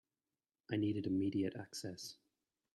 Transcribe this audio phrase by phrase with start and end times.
[0.71, 2.15] I needed immediate access.